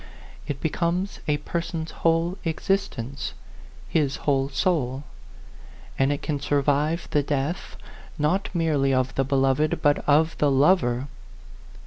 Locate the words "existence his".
2.43-4.15